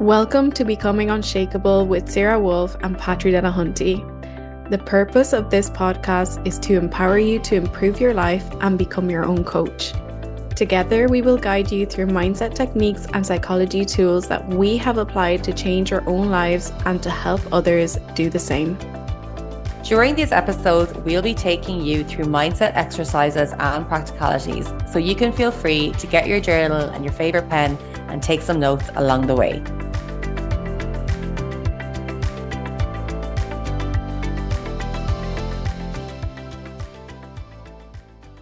[0.00, 4.00] Welcome to Becoming Unshakable with Sarah Woulfe and Patri Delahunty.
[4.70, 9.10] The purpose of this podcast is to empower you to improve your life and become
[9.10, 9.92] your own coach.
[10.56, 15.44] Together, we will guide you through mindset techniques and psychology tools that we have applied
[15.44, 18.78] to change our own lives and to help others do the same.
[19.82, 25.30] During these episodes, we'll be taking you through mindset exercises and practicalities so you can
[25.30, 27.76] feel free to get your journal and your favorite pen
[28.08, 29.62] and take some notes along the way.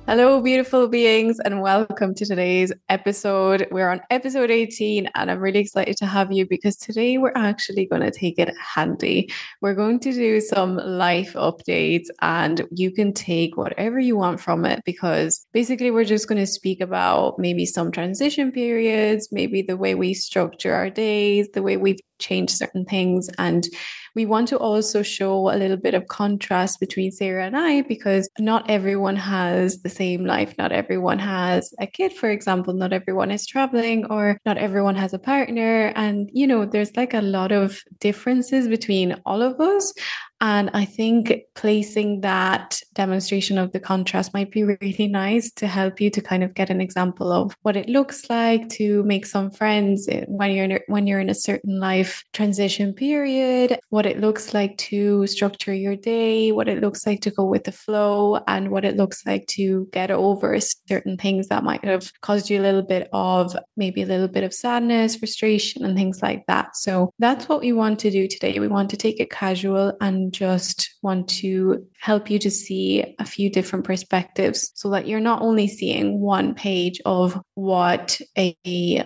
[0.08, 3.68] Hello, beautiful beings, and welcome to today's episode.
[3.70, 7.84] We're on episode 18, and I'm really excited to have you because today we're actually
[7.84, 9.30] going to take it handy.
[9.60, 14.64] We're going to do some life updates, and you can take whatever you want from
[14.64, 19.76] it because basically, we're just going to speak about maybe some transition periods, maybe the
[19.76, 23.68] way we structure our days, the way we've changed certain things, and
[24.14, 28.28] we want to also show a little bit of contrast between Sarah and I because
[28.40, 30.54] not everyone has the same life.
[30.58, 32.74] Not everyone has a kid, for example.
[32.74, 35.92] Not everyone is traveling or not everyone has a partner.
[35.94, 39.92] And, you know, there's like a lot of differences between all of us.
[40.40, 46.00] And I think placing that demonstration of the contrast might be really nice to help
[46.00, 49.50] you to kind of get an example of what it looks like to make some
[49.50, 54.06] friends eh, when you're in a, when you're in a certain life transition period, what
[54.06, 57.72] it looks like to structure your day, what it looks like to go with the
[57.72, 62.48] flow, and what it looks like to get over certain things that might have caused
[62.48, 66.44] you a little bit of maybe a little bit of sadness, frustration, and things like
[66.46, 66.76] that.
[66.76, 68.58] So that's what we want to do today.
[68.58, 73.24] We want to take it casual and just want to help you to see a
[73.24, 78.56] few different perspectives so that you're not only seeing one page of what a,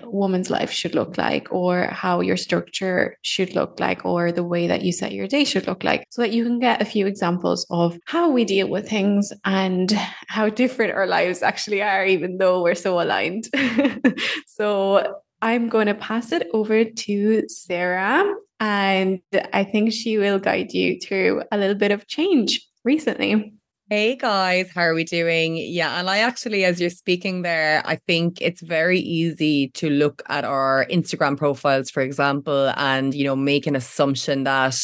[0.05, 4.67] woman's life should look like or how your structure should look like or the way
[4.67, 7.07] that you set your day should look like so that you can get a few
[7.07, 9.93] examples of how we deal with things and
[10.29, 13.49] how different our lives actually are even though we're so aligned.
[14.47, 19.21] So I'm going to pass it over to Sarah and
[19.53, 23.53] I think she will guide you through a little bit of change recently.
[23.91, 25.57] Hey guys, how are we doing?
[25.57, 30.23] Yeah, and I actually, as you're speaking there, I think it's very easy to look
[30.29, 34.79] at our Instagram profiles, for example, and, you know, make an assumption that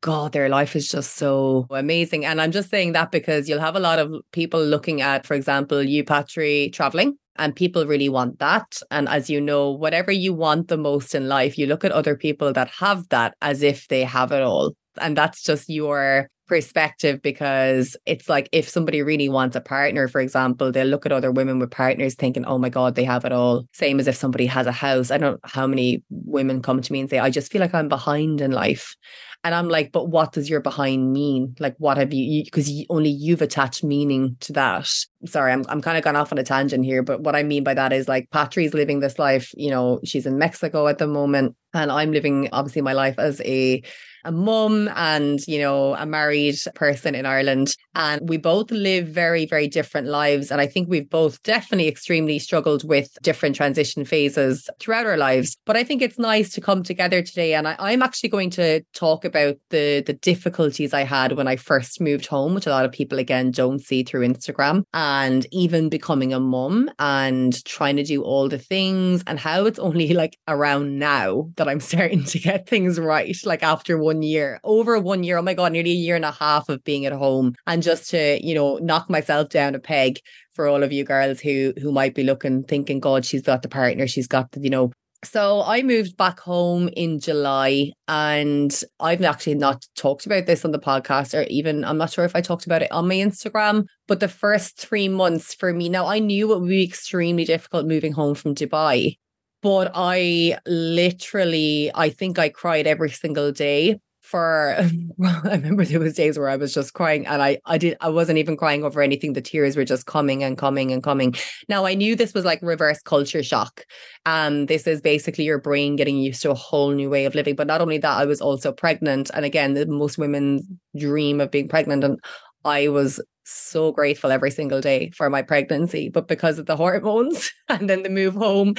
[0.00, 2.24] God, their life is just so amazing.
[2.24, 5.34] And I'm just saying that because you'll have a lot of people looking at, for
[5.34, 8.80] example, you, Patri, traveling and people really want that.
[8.90, 12.16] And as you know, whatever you want the most in life, you look at other
[12.16, 14.72] people that have that as if they have it all.
[15.00, 20.20] And that's just your perspective because it's like if somebody really wants a partner, for
[20.20, 23.32] example, they'll look at other women with partners thinking, oh my God, they have it
[23.32, 23.66] all.
[23.72, 25.10] Same as if somebody has a house.
[25.10, 27.74] I don't know how many women come to me and say, I just feel like
[27.74, 28.96] I'm behind in life.
[29.44, 31.54] And I'm like, but what does your behind mean?
[31.60, 34.90] Like, what have you, because you, only you've attached meaning to that.
[35.26, 37.62] Sorry, I'm, I'm kind of gone off on a tangent here, but what I mean
[37.62, 41.06] by that is like Patri's living this life, you know, she's in Mexico at the
[41.06, 41.54] moment.
[41.72, 43.82] And I'm living obviously my life as a
[44.24, 47.76] a mum and, you know, a married person in Ireland.
[47.98, 50.52] And we both live very, very different lives.
[50.52, 55.56] And I think we've both definitely extremely struggled with different transition phases throughout our lives.
[55.66, 57.54] But I think it's nice to come together today.
[57.54, 61.56] And I, am actually going to talk about the, the difficulties I had when I
[61.56, 65.88] first moved home, which a lot of people, again, don't see through Instagram, and even
[65.88, 70.38] becoming a mum and trying to do all the things and how it's only like
[70.46, 73.36] around now that I'm starting to get things right.
[73.44, 75.38] Like after one year, over one year.
[75.38, 77.56] Oh my God, nearly a year and a half of being at home.
[77.66, 80.12] And just to, you know, knock myself down a peg
[80.54, 83.68] for all of you girls who who might be looking, thinking, God, she's got the
[83.80, 84.92] partner, she's got the, you know,
[85.24, 90.70] so I moved back home in July and I've actually not talked about this on
[90.70, 93.86] the podcast or even I'm not sure if I talked about it on my Instagram,
[94.06, 97.86] but the first 3 months for me now I knew it would be extremely difficult
[97.86, 99.16] moving home from Dubai.
[99.60, 104.76] But I literally I think I cried every single day for
[105.24, 108.10] I remember there was days where I was just crying and I I did I
[108.10, 109.32] wasn't even crying over anything.
[109.32, 111.34] The tears were just coming and coming and coming.
[111.68, 113.84] Now I knew this was like reverse culture shock.
[114.26, 117.56] And this is basically your brain getting used to a whole new way of living.
[117.56, 119.30] But not only that I was also pregnant.
[119.32, 122.04] And again the most women dream of being pregnant.
[122.04, 122.20] And
[122.64, 126.10] I was so grateful every single day for my pregnancy.
[126.10, 128.74] But because of the hormones and then the move home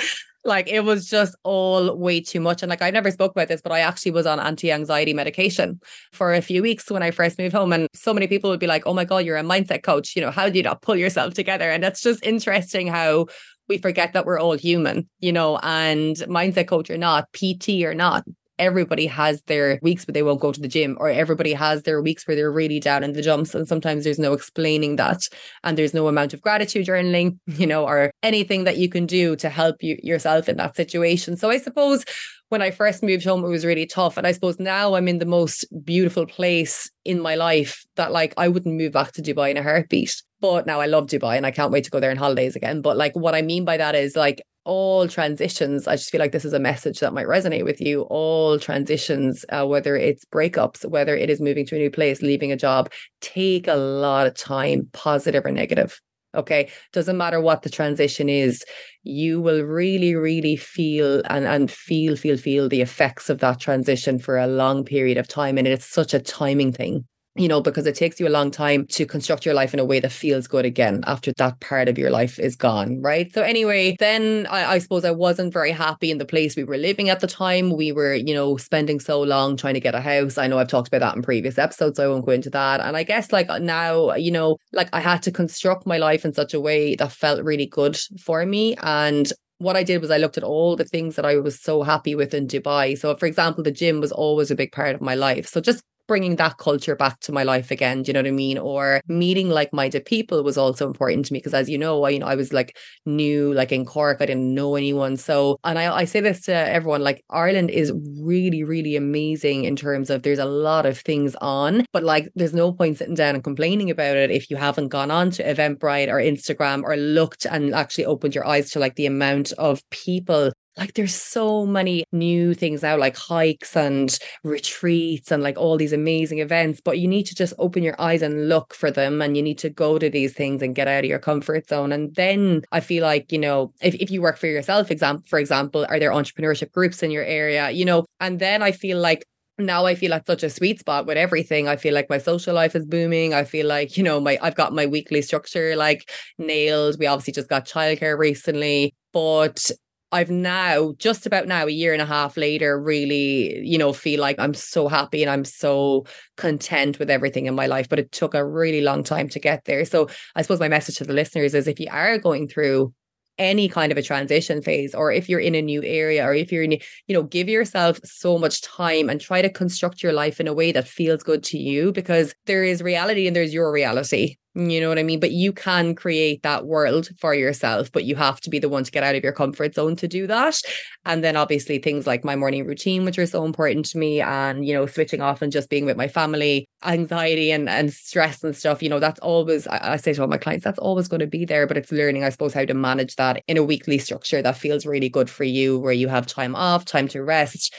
[0.45, 2.63] like it was just all way too much.
[2.63, 5.79] And like I never spoke about this, but I actually was on anti-anxiety medication
[6.13, 7.73] for a few weeks when I first moved home.
[7.73, 10.15] And so many people would be like, Oh my God, you're a mindset coach.
[10.15, 11.69] You know, how do you not pull yourself together?
[11.69, 13.27] And that's just interesting how
[13.67, 17.93] we forget that we're all human, you know, and mindset coach or not, PT or
[17.93, 18.23] not,
[18.59, 22.01] everybody has their weeks where they won't go to the gym or everybody has their
[22.01, 25.21] weeks where they're really down in the dumps and sometimes there's no explaining that
[25.63, 29.35] and there's no amount of gratitude journaling you know or anything that you can do
[29.35, 32.05] to help you yourself in that situation so i suppose
[32.49, 34.17] when I first moved home, it was really tough.
[34.17, 38.33] And I suppose now I'm in the most beautiful place in my life that like
[38.37, 40.21] I wouldn't move back to Dubai in a heartbeat.
[40.41, 42.81] But now I love Dubai and I can't wait to go there on holidays again.
[42.81, 46.31] But like what I mean by that is like all transitions, I just feel like
[46.31, 48.03] this is a message that might resonate with you.
[48.03, 52.51] All transitions, uh, whether it's breakups, whether it is moving to a new place, leaving
[52.51, 55.99] a job, take a lot of time, positive or negative.
[56.35, 56.69] Okay.
[56.93, 58.63] Doesn't matter what the transition is,
[59.01, 64.19] you will really, really feel and, and feel, feel, feel the effects of that transition
[64.19, 65.57] for a long period of time.
[65.57, 67.07] And it's such a timing thing
[67.39, 69.85] you know, because it takes you a long time to construct your life in a
[69.85, 73.01] way that feels good again after that part of your life is gone.
[73.01, 73.33] Right.
[73.33, 76.77] So, anyway, then I, I, suppose I wasn't very happy in the place we were
[76.77, 77.71] living at the time.
[77.71, 80.37] We were, you know, spending so long trying to get a house.
[80.37, 82.81] I know I've talked about that in previous episodes, so I won't go into that.
[82.81, 86.33] And I guess, like, now, you know, like I had to construct my life in
[86.33, 88.75] such a way that felt really good for me.
[88.83, 91.83] And what I did was I looked at all the things that I was so
[91.83, 92.97] happy with in Dubai.
[92.97, 95.47] So, for example, the gym was always a big part of my life.
[95.47, 98.01] So, just bringing that culture back to my life again.
[98.01, 98.57] Do you know what I mean?
[98.57, 102.19] Or meeting like-minded people was also important to me because, as you know, I you
[102.19, 102.75] know I was like
[103.05, 105.15] new, like in Cork, I didn't know anyone.
[105.15, 109.75] So, and I I say this to everyone, like Ireland is really really amazing in
[109.75, 113.35] terms of there's a lot of things on, but like there's no point sitting down
[113.35, 117.45] and complaining about it if you haven't gone on to Eventbrite or Instagram or looked
[117.45, 122.03] and actually opened your eyes to like the amount of people like there's so many
[122.11, 127.07] new things now like hikes and retreats and like all these amazing events but you
[127.07, 129.99] need to just open your eyes and look for them and you need to go
[129.99, 133.31] to these things and get out of your comfort zone and then i feel like
[133.31, 137.03] you know if, if you work for yourself example for example are there entrepreneurship groups
[137.03, 139.25] in your area you know and then i feel like
[139.61, 141.67] now I feel like such a sweet spot with everything.
[141.67, 143.33] I feel like my social life is booming.
[143.33, 146.97] I feel like, you know, my I've got my weekly structure like nailed.
[146.97, 149.69] We obviously just got childcare recently, but
[150.11, 154.19] I've now, just about now, a year and a half later, really, you know, feel
[154.19, 157.87] like I'm so happy and I'm so content with everything in my life.
[157.87, 159.85] But it took a really long time to get there.
[159.85, 162.93] So I suppose my message to the listeners is if you are going through
[163.37, 166.51] any kind of a transition phase or if you're in a new area or if
[166.51, 170.41] you're in you know give yourself so much time and try to construct your life
[170.41, 173.71] in a way that feels good to you because there is reality and there's your
[173.71, 175.19] reality you know what I mean?
[175.19, 178.83] But you can create that world for yourself, but you have to be the one
[178.83, 180.59] to get out of your comfort zone to do that.
[181.05, 184.65] And then obviously things like my morning routine, which are so important to me, and
[184.65, 188.55] you know, switching off and just being with my family, anxiety and, and stress and
[188.55, 191.19] stuff, you know, that's always I, I say to all my clients, that's always going
[191.19, 191.67] to be there.
[191.67, 194.85] But it's learning, I suppose, how to manage that in a weekly structure that feels
[194.85, 197.73] really good for you, where you have time off, time to rest,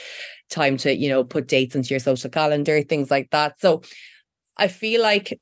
[0.49, 3.59] time to, you know, put dates into your social calendar, things like that.
[3.59, 3.81] So
[4.57, 5.39] I feel like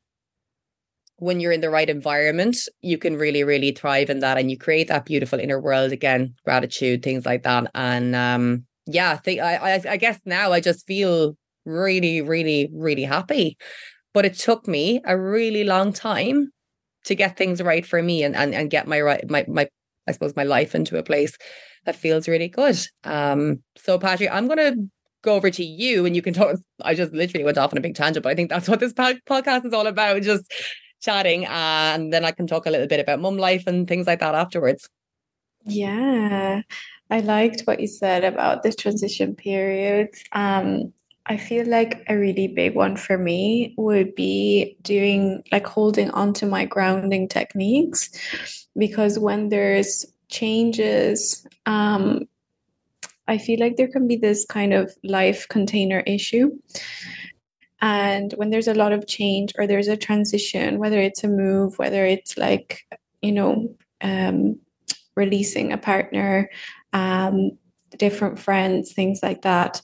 [1.20, 4.58] when you're in the right environment, you can really, really thrive in that and you
[4.58, 7.70] create that beautiful inner world again, gratitude, things like that.
[7.76, 12.70] And um, yeah, I think I, I, I guess now I just feel really, really,
[12.74, 13.58] really happy.
[14.14, 16.52] But it took me a really long time
[17.06, 19.68] to get things right for me and and, and get my right my my
[20.08, 21.38] I suppose my life into a place
[21.86, 22.78] that feels really good.
[23.04, 24.74] Um, so Patri, I'm gonna
[25.22, 26.58] go over to you and you can talk.
[26.82, 28.94] I just literally went off on a big tangent, but I think that's what this
[28.94, 30.22] podcast is all about.
[30.24, 30.52] Just
[31.00, 34.20] chatting and then I can talk a little bit about mum life and things like
[34.20, 34.90] that afterwards.
[35.66, 36.62] Yeah.
[37.10, 40.10] I liked what you said about the transition period.
[40.32, 40.94] Um,
[41.26, 46.34] I feel like a really big one for me would be doing like holding on
[46.34, 48.10] to my grounding techniques
[48.76, 52.28] because when there's changes, um,
[53.28, 56.50] I feel like there can be this kind of life container issue
[57.82, 61.78] and when there's a lot of change or there's a transition, whether it's a move,
[61.78, 62.86] whether it's like,
[63.22, 64.60] you know, um,
[65.16, 66.50] releasing a partner,
[66.94, 67.52] um,
[67.98, 69.82] different friends, things like that,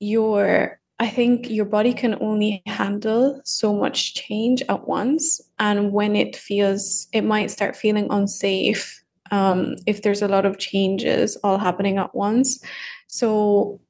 [0.00, 5.40] your I think your body can only handle so much change at once.
[5.58, 10.58] And when it feels, it might start feeling unsafe um, if there's a lot of
[10.58, 12.62] changes all happening at once.
[13.08, 13.80] So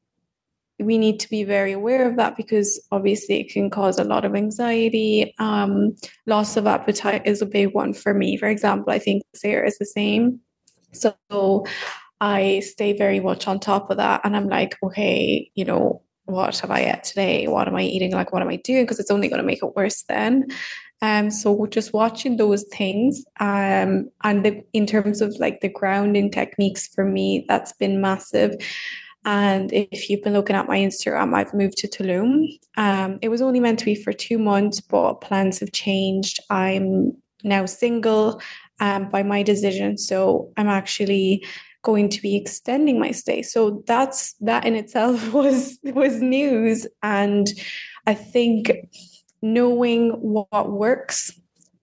[0.82, 4.24] we need to be very aware of that because obviously it can cause a lot
[4.24, 5.34] of anxiety.
[5.38, 5.96] Um,
[6.26, 8.36] loss of appetite is a big one for me.
[8.36, 10.40] For example, I think Sarah is the same.
[10.92, 11.14] So
[12.20, 14.20] I stay very much on top of that.
[14.24, 17.48] And I'm like, okay, you know, what have I ate today?
[17.48, 18.12] What am I eating?
[18.12, 18.84] Like, what am I doing?
[18.84, 20.46] Because it's only going to make it worse then.
[21.02, 26.30] Um, so just watching those things, um, and the, in terms of like the grounding
[26.30, 28.54] techniques for me, that's been massive.
[29.24, 32.46] And if you've been looking at my Instagram, I've moved to Tulum.
[32.76, 36.40] Um, it was only meant to be for two months, but plans have changed.
[36.50, 37.12] I'm
[37.44, 38.40] now single
[38.80, 39.96] um, by my decision.
[39.96, 41.44] So I'm actually
[41.82, 43.42] going to be extending my stay.
[43.42, 46.86] So that's that in itself was was news.
[47.02, 47.48] And
[48.06, 48.72] I think
[49.40, 51.32] knowing what works,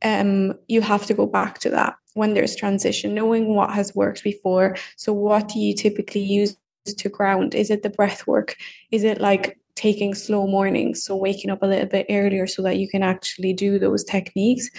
[0.03, 4.23] um, you have to go back to that when there's transition, knowing what has worked
[4.23, 4.75] before.
[4.97, 6.55] So what do you typically use
[6.95, 7.55] to ground?
[7.55, 8.55] Is it the breath work?
[8.91, 12.77] Is it like taking slow mornings, so waking up a little bit earlier so that
[12.77, 14.69] you can actually do those techniques?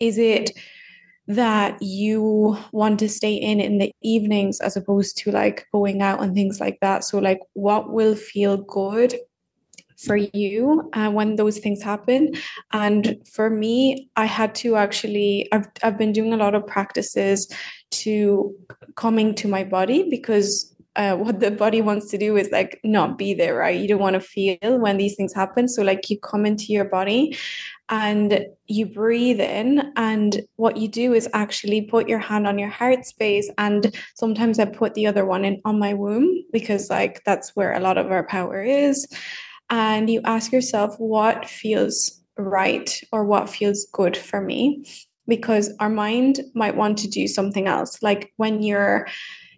[0.00, 0.50] Is it
[1.28, 6.22] that you want to stay in in the evenings as opposed to like going out
[6.22, 7.04] and things like that?
[7.04, 9.14] So, like, what will feel good
[9.98, 12.32] for you uh, when those things happen
[12.72, 17.52] and for me i had to actually I've, I've been doing a lot of practices
[17.90, 18.54] to
[18.94, 23.16] coming to my body because uh, what the body wants to do is like not
[23.16, 23.80] be there, right?
[23.80, 25.68] You don't want to feel when these things happen.
[25.68, 27.38] So, like, you come into your body
[27.88, 29.92] and you breathe in.
[29.94, 33.48] And what you do is actually put your hand on your heart space.
[33.58, 37.74] And sometimes I put the other one in on my womb because, like, that's where
[37.74, 39.06] a lot of our power is.
[39.70, 44.84] And you ask yourself, what feels right or what feels good for me?
[45.28, 48.02] Because our mind might want to do something else.
[48.02, 49.06] Like when you're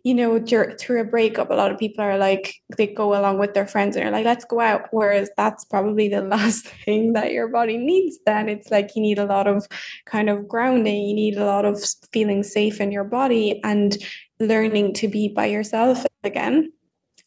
[0.02, 3.54] you know, through a breakup, a lot of people are like, they go along with
[3.54, 4.88] their friends and are like, let's go out.
[4.90, 8.18] Whereas that's probably the last thing that your body needs.
[8.24, 9.66] Then it's like you need a lot of
[10.06, 13.96] kind of grounding, you need a lot of feeling safe in your body and
[14.38, 16.72] learning to be by yourself again.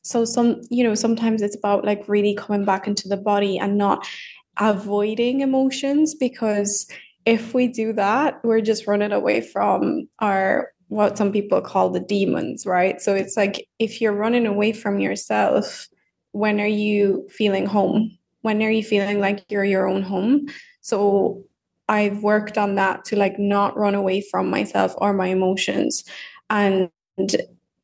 [0.03, 3.77] So, some, you know, sometimes it's about like really coming back into the body and
[3.77, 4.05] not
[4.59, 6.87] avoiding emotions because
[7.25, 11.99] if we do that, we're just running away from our what some people call the
[11.99, 13.01] demons, right?
[13.01, 15.87] So it's like if you're running away from yourself,
[16.33, 18.15] when are you feeling home?
[18.41, 20.45] When are you feeling like you're your own home?
[20.81, 21.43] So
[21.89, 26.03] I've worked on that to like not run away from myself or my emotions.
[26.51, 26.89] And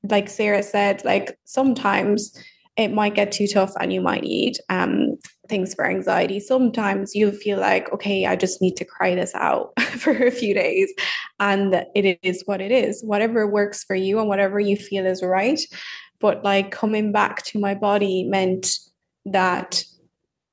[0.03, 2.37] like Sarah said, like sometimes
[2.77, 5.17] it might get too tough and you might need um,
[5.49, 6.39] things for anxiety.
[6.39, 10.53] Sometimes you'll feel like, okay, I just need to cry this out for a few
[10.53, 10.93] days.
[11.39, 15.23] And it is what it is, whatever works for you and whatever you feel is
[15.23, 15.59] right.
[16.19, 18.77] But like coming back to my body meant
[19.25, 19.83] that,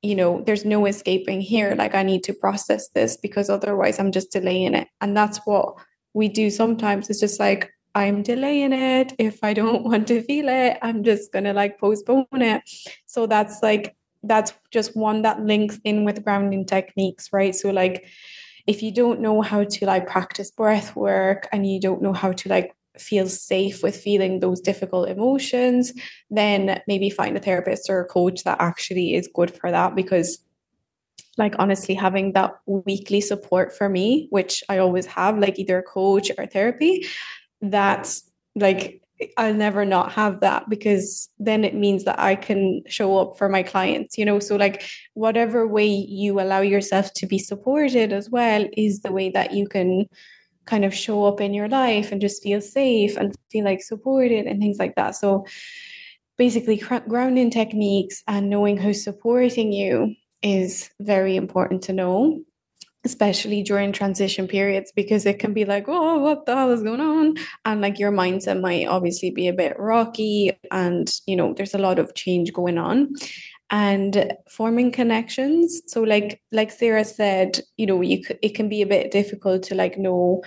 [0.03, 1.75] you know, there's no escaping here.
[1.77, 4.89] Like I need to process this because otherwise I'm just delaying it.
[5.01, 5.75] And that's what
[6.15, 7.11] we do sometimes.
[7.11, 9.15] It's just like, I'm delaying it.
[9.19, 12.63] If I don't want to feel it, I'm just going to like postpone it.
[13.07, 17.55] So that's like that's just one that links in with grounding techniques, right?
[17.55, 18.07] So like
[18.67, 22.33] if you don't know how to like practice breath work and you don't know how
[22.33, 25.93] to like feel safe with feeling those difficult emotions,
[26.31, 30.39] then maybe find a therapist or a coach that actually is good for that because
[31.39, 35.83] like honestly having that weekly support for me which i always have like either a
[35.83, 37.07] coach or therapy
[37.61, 39.03] that's like
[39.37, 43.49] I'll never not have that because then it means that I can show up for
[43.49, 44.39] my clients, you know.
[44.39, 44.83] So, like,
[45.15, 49.67] whatever way you allow yourself to be supported as well is the way that you
[49.69, 50.07] can
[50.67, 54.47] kind of show up in your life and just feel safe and feel like supported
[54.47, 55.17] and things like that.
[55.17, 55.47] So,
[56.37, 62.43] basically, grounding techniques and knowing who's supporting you is very important to know
[63.07, 67.01] especially during transition periods because it can be like oh what the hell is going
[67.01, 67.37] on?
[67.65, 71.85] And like your mindset might obviously be a bit rocky and you know there's a
[71.87, 73.15] lot of change going on.
[73.71, 78.87] And forming connections so like like sarah said you know you it can be a
[78.87, 80.43] bit difficult to like know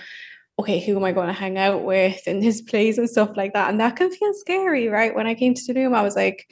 [0.58, 3.52] okay who am i going to hang out with in this place and stuff like
[3.52, 3.68] that.
[3.68, 5.14] And that can feel scary right?
[5.14, 6.46] When i came to Tulum i was like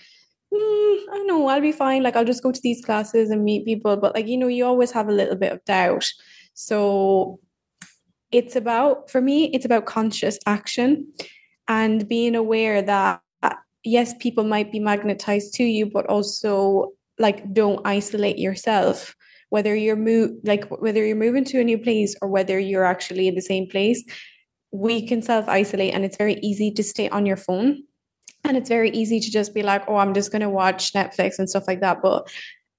[0.53, 2.03] mm, I know I'll be fine.
[2.03, 3.97] Like I'll just go to these classes and meet people.
[3.97, 6.07] But like, you know, you always have a little bit of doubt.
[6.55, 7.41] So
[8.33, 11.13] it's about, for me, it's about conscious action
[11.67, 13.21] and being aware that
[13.85, 19.15] yes, people might be magnetized to you, but also like don't isolate yourself.
[19.51, 23.29] Whether you're move like whether you're moving to a new place or whether you're actually
[23.29, 24.05] in the same place,
[24.73, 27.83] we can self isolate and it's very easy to stay on your phone
[28.49, 31.39] and it's very easy to just be like, oh, I'm just going to watch Netflix
[31.39, 32.03] and stuff like that.
[32.03, 32.29] But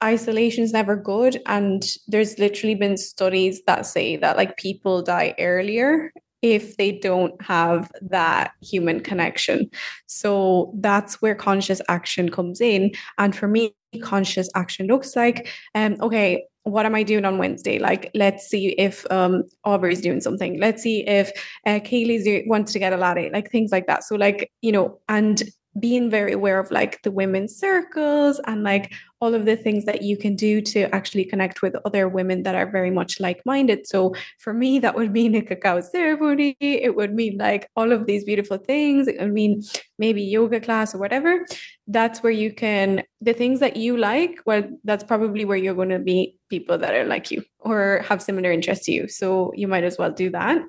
[0.03, 1.41] isolation is never good.
[1.45, 6.11] And there's literally been studies that say that like people die earlier
[6.41, 9.69] if they don't have that human connection.
[10.07, 12.91] So that's where conscious action comes in.
[13.17, 17.79] And for me, conscious action looks like, um, okay, what am I doing on Wednesday?
[17.79, 20.59] Like, let's see if um, Aubrey's doing something.
[20.59, 21.31] Let's see if
[21.65, 24.03] uh, Kaylee's do- wants to get a latte, like things like that.
[24.03, 25.41] So, like, you know, and
[25.77, 30.01] being very aware of like the women's circles and like all of the things that
[30.01, 33.85] you can do to actually connect with other women that are very much like-minded.
[33.85, 36.55] So for me, that would mean a cacao ceremony.
[36.59, 39.07] It would mean like all of these beautiful things.
[39.07, 39.61] It would mean
[39.97, 41.45] maybe yoga class or whatever.
[41.87, 44.39] That's where you can the things that you like.
[44.45, 48.23] Well, that's probably where you're going to meet people that are like you or have
[48.23, 49.07] similar interests to you.
[49.07, 50.61] So you might as well do that.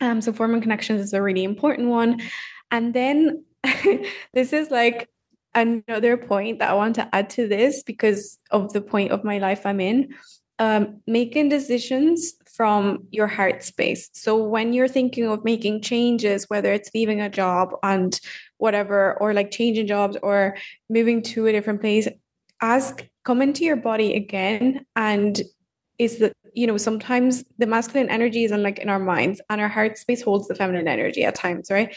[0.00, 2.20] Um, so forming connections is a really important one.
[2.70, 3.44] And then
[4.34, 5.08] this is like
[5.54, 9.38] another point that I want to add to this because of the point of my
[9.38, 10.14] life I'm in.
[10.58, 14.08] Um, making decisions from your heart space.
[14.14, 18.18] So when you're thinking of making changes, whether it's leaving a job and
[18.56, 20.56] whatever, or like changing jobs or
[20.88, 22.08] moving to a different place,
[22.62, 25.42] ask, come into your body again and
[25.98, 29.60] is that you know sometimes the masculine energy is in like in our minds and
[29.60, 31.94] our heart space holds the feminine energy at times right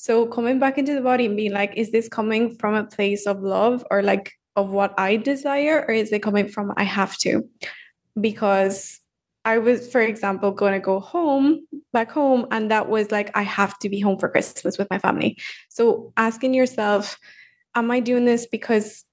[0.00, 3.26] so coming back into the body and being like, is this coming from a place
[3.26, 7.16] of love or like of what I desire, or is it coming from I have
[7.18, 7.42] to?
[8.20, 9.00] Because
[9.44, 13.42] I was, for example, going to go home, back home, and that was like, I
[13.42, 15.36] have to be home for Christmas with my family.
[15.68, 17.18] So asking yourself,
[17.74, 19.04] am I doing this because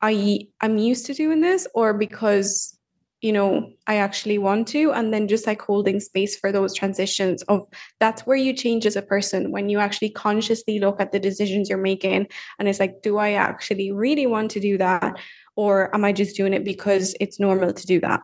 [0.00, 2.78] I I'm used to doing this, or because
[3.20, 7.42] you know i actually want to and then just like holding space for those transitions
[7.44, 7.66] of
[7.98, 11.68] that's where you change as a person when you actually consciously look at the decisions
[11.68, 12.26] you're making
[12.58, 15.18] and it's like do i actually really want to do that?
[15.56, 18.20] Or am i just doing it because it's normal to do that?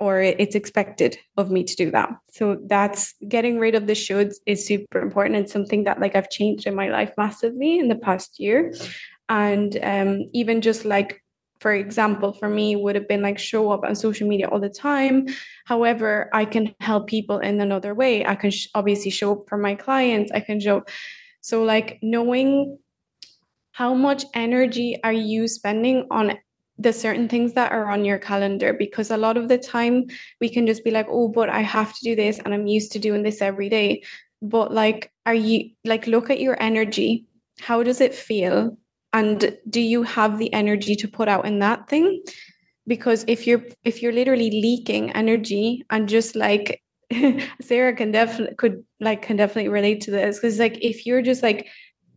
[0.00, 2.10] Or it's expected of me to do that?
[2.30, 6.30] So that's getting rid of the shoulds is super important and something that like i've
[6.30, 8.72] changed in my life massively in the past year.
[9.28, 11.22] And um, even just like
[11.60, 14.68] for example, for me would have been like show up on social media all the
[14.68, 15.26] time.
[15.64, 18.24] However, I can help people in another way.
[18.24, 20.30] I can sh- obviously show up for my clients.
[20.32, 20.84] I can show.
[21.40, 22.78] So, like knowing
[23.72, 26.38] how much energy are you spending on
[26.78, 30.04] the certain things that are on your calendar because a lot of the time
[30.40, 32.92] we can just be like oh but i have to do this and i'm used
[32.92, 34.00] to doing this every day
[34.40, 37.26] but like are you like look at your energy
[37.60, 38.76] how does it feel
[39.12, 42.22] and do you have the energy to put out in that thing?
[42.86, 46.82] Because if you're if you're literally leaking energy and just like
[47.60, 50.38] sarah can definitely could like can definitely relate to this.
[50.38, 51.66] Because like if you're just like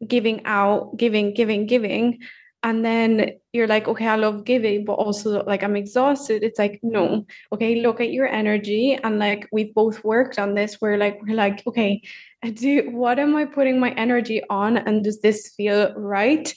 [0.08, 2.20] giving out giving giving giving
[2.64, 6.80] and then you're like okay i love giving but also like i'm exhausted it's like
[6.82, 7.26] no.
[7.52, 11.36] Okay look at your energy and like we've both worked on this where like we're
[11.36, 12.02] like okay
[12.50, 14.78] do what am i putting my energy on?
[14.78, 16.52] And does this feel right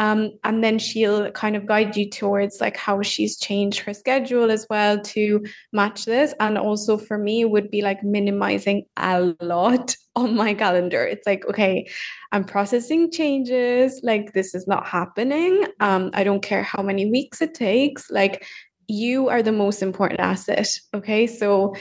[0.00, 4.50] um, and then she'll kind of guide you towards like how she's changed her schedule
[4.50, 6.32] as well to match this.
[6.40, 11.04] And also for me, would be like minimizing a lot on my calendar.
[11.04, 11.86] It's like, okay,
[12.32, 14.00] I'm processing changes.
[14.02, 15.66] Like this is not happening.
[15.80, 18.10] Um, I don't care how many weeks it takes.
[18.10, 18.46] Like
[18.88, 20.66] you are the most important asset.
[20.94, 21.26] Okay.
[21.26, 21.74] So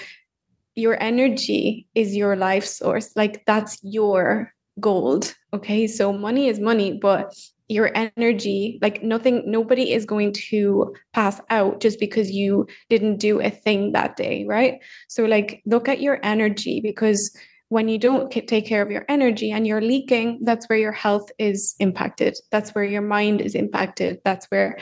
[0.76, 3.16] your energy is your life source.
[3.16, 5.34] Like that's your gold.
[5.54, 5.88] Okay.
[5.88, 7.34] So money is money, but
[7.70, 13.40] your energy like nothing nobody is going to pass out just because you didn't do
[13.40, 14.80] a thing that day right?
[15.08, 17.36] So like look at your energy because
[17.70, 21.30] when you don't take care of your energy and you're leaking that's where your health
[21.38, 22.36] is impacted.
[22.52, 24.20] That's where your mind is impacted.
[24.26, 24.80] That's where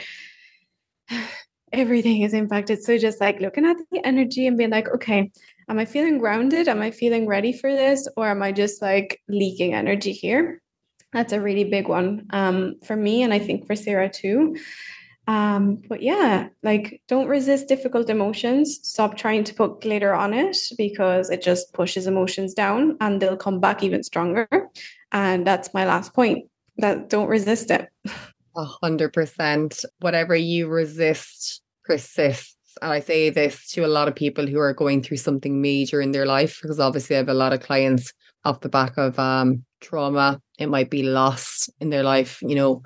[1.72, 2.82] everything is impacted.
[2.82, 5.30] So just like looking at the energy and being like okay
[5.68, 6.68] am i feeling grounded?
[6.68, 8.08] Am i feeling ready for this?
[8.16, 10.62] Or am i just like leaking energy here
[11.12, 14.56] that's a really big one um, for me, and I think for Sarah too.
[15.26, 18.80] Um, but yeah, like don't resist difficult emotions.
[18.82, 23.36] Stop trying to put glitter on it because it just pushes emotions down and they'll
[23.36, 24.48] come back even stronger.
[25.12, 26.48] And that's my last point.
[26.78, 27.88] That don't resist it.
[28.56, 29.84] A hundred percent.
[30.00, 32.56] Whatever you resist persists.
[32.80, 36.00] And I say this to a lot of people who are going through something major
[36.00, 38.14] in their life, because obviously I have a lot of clients
[38.46, 40.40] off the back of um, trauma.
[40.58, 42.82] It might be lost in their life, you know,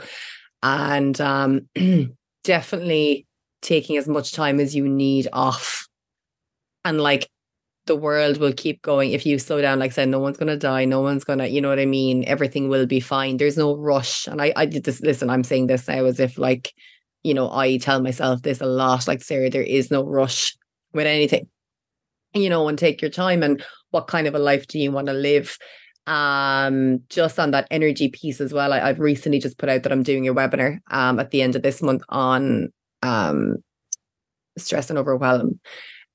[0.63, 1.69] and um,
[2.45, 3.27] definitely
[3.61, 5.87] taking as much time as you need off.
[6.85, 7.29] And like
[7.87, 9.79] the world will keep going if you slow down.
[9.79, 10.85] Like I said, no one's gonna die.
[10.85, 12.25] No one's gonna, you know what I mean.
[12.27, 13.37] Everything will be fine.
[13.37, 14.27] There's no rush.
[14.27, 15.01] And I, I did this.
[15.01, 16.73] Listen, I'm saying this now as if like,
[17.23, 19.09] you know, I tell myself this a lot.
[19.09, 20.57] Like Sarah, there is no rush
[20.93, 21.49] with anything.
[22.35, 23.43] You know, and take your time.
[23.43, 25.57] And what kind of a life do you want to live?
[26.07, 29.93] Um just on that energy piece as well I, have recently just put out that
[29.93, 32.73] i'm doing a webinar um at the end of this month on
[33.05, 33.63] um
[34.59, 35.61] stress and overwhelm.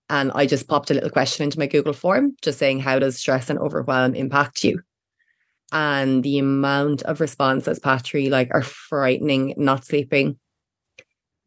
[0.09, 3.17] And I just popped a little question into my Google form, just saying, how does
[3.17, 4.81] stress and overwhelm impact you?
[5.73, 10.39] And the amount of responses, Patri, like are frightening, not sleeping.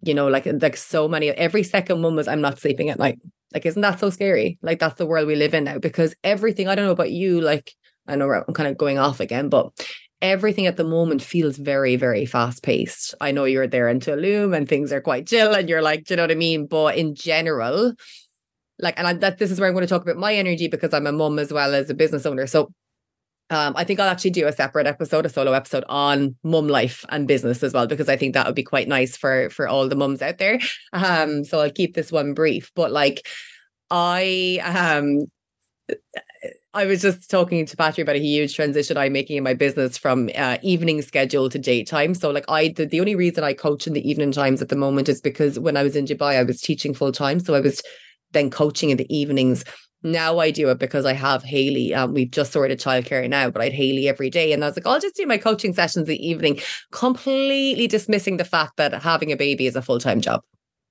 [0.02, 3.18] You know, like like so many, every second one was I'm not sleeping at night.
[3.52, 4.58] Like, isn't that so scary?
[4.62, 7.40] Like that's the world we live in now because everything, I don't know about you,
[7.40, 7.74] like
[8.10, 9.70] I know I'm kind of going off again, but
[10.22, 13.14] everything at the moment feels very, very fast paced.
[13.20, 16.12] I know you're there in Tulum and things are quite chill and you're like, do
[16.12, 16.66] you know what I mean?
[16.66, 17.94] But in general,
[18.78, 20.92] like, and I, that this is where I'm going to talk about my energy because
[20.92, 22.46] I'm a mom as well as a business owner.
[22.46, 22.70] So
[23.50, 27.04] um, I think I'll actually do a separate episode, a solo episode on mum life
[27.08, 29.88] and business as well, because I think that would be quite nice for for all
[29.88, 30.60] the mums out there.
[30.92, 32.70] Um, so I'll keep this one brief.
[32.76, 33.26] But like
[33.90, 35.26] I um
[36.72, 39.98] I was just talking to Patri about a huge transition I'm making in my business
[39.98, 42.14] from uh, evening schedule to daytime.
[42.14, 44.76] So, like, I the, the only reason I coach in the evening times at the
[44.76, 47.40] moment is because when I was in Dubai, I was teaching full time.
[47.40, 47.82] So I was
[48.30, 49.64] then coaching in the evenings.
[50.02, 51.92] Now I do it because I have Haley.
[51.92, 54.52] Um, we've just sorted childcare now, but I'd Haley every day.
[54.52, 56.60] And I was like, I'll just do my coaching sessions the evening,
[56.92, 60.42] completely dismissing the fact that having a baby is a full time job.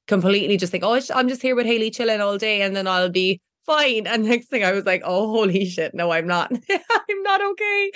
[0.07, 3.09] Completely just think, oh, I'm just here with Haley chilling all day and then I'll
[3.09, 4.07] be fine.
[4.07, 5.93] And next thing I was like, oh, holy shit.
[5.93, 6.51] No, I'm not.
[6.69, 7.91] I'm not okay.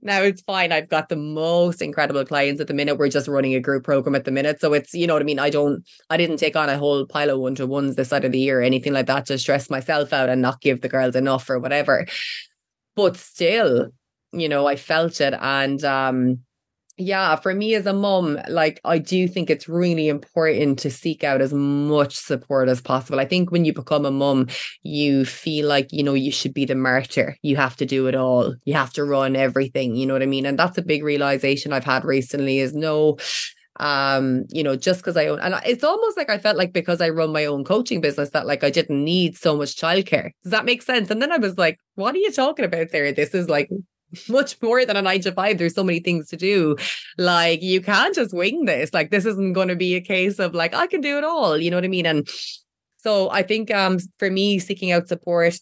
[0.00, 0.70] Now it's fine.
[0.70, 2.98] I've got the most incredible clients at the minute.
[2.98, 4.60] We're just running a group program at the minute.
[4.60, 5.40] So it's, you know what I mean?
[5.40, 8.24] I don't, I didn't take on a whole pile of one to ones this side
[8.24, 10.88] of the year or anything like that to stress myself out and not give the
[10.88, 12.06] girls enough or whatever.
[12.94, 13.88] But still,
[14.32, 15.34] you know, I felt it.
[15.40, 16.40] And, um,
[16.98, 21.22] yeah, for me as a mom, like I do think it's really important to seek
[21.22, 23.20] out as much support as possible.
[23.20, 24.48] I think when you become a mom,
[24.82, 27.36] you feel like, you know, you should be the martyr.
[27.42, 28.54] You have to do it all.
[28.64, 29.94] You have to run everything.
[29.94, 30.44] You know what I mean?
[30.44, 33.16] And that's a big realization I've had recently is no,
[33.80, 37.00] um you know just because i own and it's almost like i felt like because
[37.00, 40.50] i run my own coaching business that like i didn't need so much childcare does
[40.50, 43.34] that make sense and then i was like what are you talking about there this
[43.34, 43.68] is like
[44.28, 45.58] much more than a nine to five.
[45.58, 46.76] There's so many things to do.
[47.18, 48.92] Like you can't just wing this.
[48.92, 51.56] Like this isn't going to be a case of like I can do it all.
[51.58, 52.06] You know what I mean?
[52.06, 52.28] And
[52.98, 55.58] so I think um for me seeking out support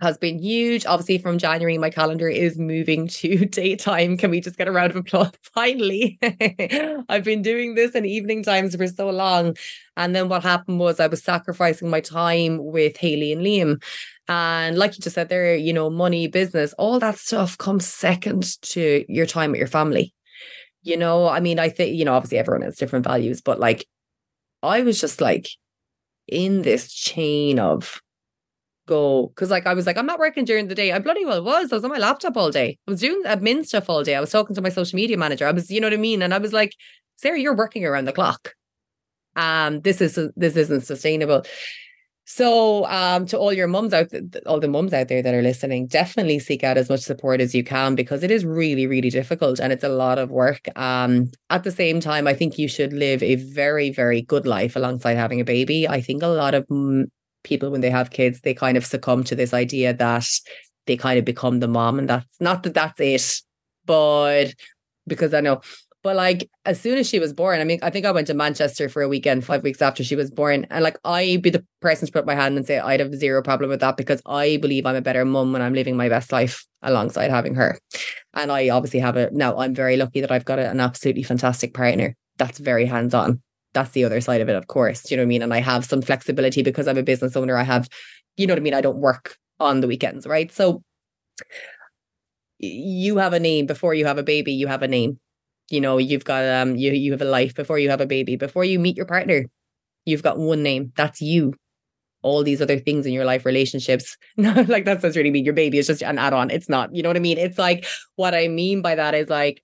[0.00, 0.84] has been huge.
[0.84, 4.16] Obviously, from January, my calendar is moving to daytime.
[4.16, 5.32] Can we just get a round of applause?
[5.54, 6.18] Finally,
[7.08, 9.56] I've been doing this in evening times for so long.
[9.96, 13.82] And then what happened was I was sacrificing my time with Haley and Liam.
[14.28, 18.60] And like you just said there, you know, money, business, all that stuff comes second
[18.62, 20.12] to your time with your family.
[20.82, 23.86] You know, I mean, I think, you know, obviously everyone has different values, but like
[24.62, 25.48] I was just like
[26.26, 28.00] in this chain of
[28.86, 30.92] go because like I was like I'm not working during the day.
[30.92, 31.72] I bloody well was.
[31.72, 32.78] I was on my laptop all day.
[32.86, 34.14] I was doing admin stuff all day.
[34.14, 35.46] I was talking to my social media manager.
[35.46, 36.22] I was, you know what I mean.
[36.22, 36.72] And I was like,
[37.16, 38.54] Sarah, you're working around the clock.
[39.34, 41.44] Um, this is this isn't sustainable.
[42.28, 44.08] So, um, to all your mums out,
[44.46, 47.54] all the mums out there that are listening, definitely seek out as much support as
[47.54, 50.66] you can because it is really, really difficult and it's a lot of work.
[50.76, 54.74] Um, at the same time, I think you should live a very, very good life
[54.74, 55.88] alongside having a baby.
[55.88, 56.66] I think a lot of
[57.44, 60.26] people when they have kids, they kind of succumb to this idea that
[60.86, 63.42] they kind of become the mom, and that's not that that's it,
[63.84, 64.52] but
[65.06, 65.60] because I know
[66.06, 68.34] but like as soon as she was born, I mean, I think I went to
[68.34, 70.64] Manchester for a weekend five weeks after she was born.
[70.70, 73.42] And like I'd be the person to put my hand and say I'd have zero
[73.42, 76.30] problem with that because I believe I'm a better mum when I'm living my best
[76.30, 77.80] life alongside having her.
[78.34, 79.58] And I obviously have it now.
[79.58, 83.42] I'm very lucky that I've got an absolutely fantastic partner that's very hands-on.
[83.74, 85.02] That's the other side of it, of course.
[85.02, 85.42] Do you know what I mean?
[85.42, 87.56] And I have some flexibility because I'm a business owner.
[87.56, 87.88] I have,
[88.36, 88.74] you know what I mean?
[88.74, 90.52] I don't work on the weekends, right?
[90.52, 90.84] So
[92.60, 95.18] you have a name before you have a baby, you have a name
[95.70, 98.36] you know you've got um you you have a life before you have a baby.
[98.36, 99.46] Before you meet your partner
[100.06, 100.92] you've got one name.
[100.96, 101.52] That's you.
[102.22, 105.78] All these other things in your life relationships like that's what's really mean your baby.
[105.78, 106.50] Is just an add-on.
[106.50, 106.94] It's not.
[106.94, 107.38] You know what i mean?
[107.38, 109.62] It's like what i mean by that is like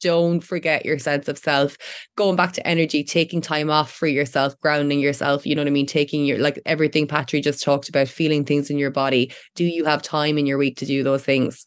[0.00, 1.76] don't forget your sense of self.
[2.16, 5.72] Going back to energy taking time off for yourself grounding yourself you know what i
[5.72, 5.86] mean?
[5.86, 9.32] Taking your like everything Patri just talked about feeling things in your body.
[9.56, 11.66] Do you have time in your week to do those things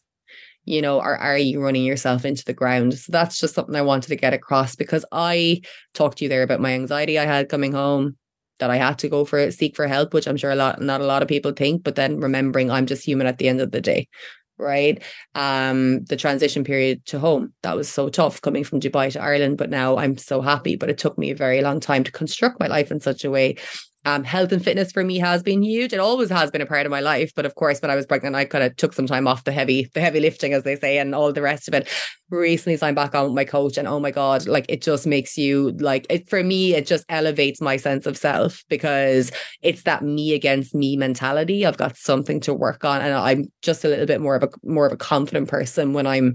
[0.64, 2.94] you know, or are you running yourself into the ground?
[2.94, 6.42] So that's just something I wanted to get across because I talked to you there
[6.42, 8.16] about my anxiety I had coming home
[8.60, 10.80] that I had to go for it, seek for help, which I'm sure a lot
[10.80, 13.60] not a lot of people think, but then remembering I'm just human at the end
[13.60, 14.08] of the day.
[14.56, 15.02] Right.
[15.34, 19.58] Um, the transition period to home, that was so tough coming from Dubai to Ireland,
[19.58, 20.76] but now I'm so happy.
[20.76, 23.30] But it took me a very long time to construct my life in such a
[23.32, 23.56] way
[24.06, 25.92] Um, health and fitness for me has been huge.
[25.92, 28.06] It always has been a part of my life, but of course, when I was
[28.06, 30.76] pregnant, I kind of took some time off the heavy, the heavy lifting, as they
[30.76, 31.88] say, and all the rest of it.
[32.30, 35.38] Recently, signed back on with my coach, and oh my god, like it just makes
[35.38, 36.74] you like it for me.
[36.74, 39.30] It just elevates my sense of self because
[39.62, 41.64] it's that me against me mentality.
[41.64, 44.48] I've got something to work on, and I'm just a little bit more of a
[44.64, 46.34] more of a confident person when I'm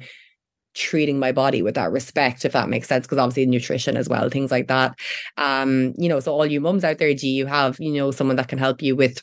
[0.80, 4.30] treating my body with that respect, if that makes sense, because obviously nutrition as well,
[4.30, 4.98] things like that.
[5.38, 8.38] Um, you know, so all you mums out there, do you have, you know, someone
[8.38, 9.22] that can help you with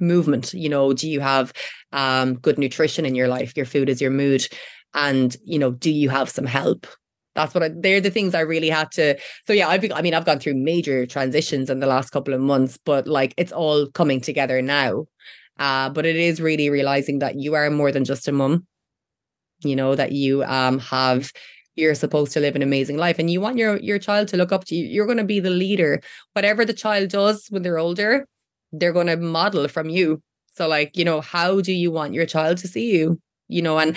[0.00, 0.54] movement?
[0.54, 1.52] You know, do you have
[1.92, 3.56] um good nutrition in your life?
[3.56, 4.48] Your food is your mood.
[4.94, 6.86] And, you know, do you have some help?
[7.34, 9.16] That's what I, they're the things I really had to.
[9.46, 12.40] So yeah, I've I mean, I've gone through major transitions in the last couple of
[12.40, 15.04] months, but like it's all coming together now.
[15.58, 18.66] Uh, but it is really realizing that you are more than just a mum
[19.60, 21.32] you know that you um have
[21.74, 24.52] you're supposed to live an amazing life and you want your your child to look
[24.52, 26.00] up to you you're going to be the leader.
[26.32, 28.26] Whatever the child does when they're older
[28.72, 30.22] they're going to model from you.
[30.54, 33.78] So like you know how do you want your child to see you you know
[33.78, 33.96] and